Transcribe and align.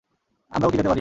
আমরাও 0.51 0.71
কি 0.71 0.77
যেতে 0.77 0.81
পারি? 0.81 0.89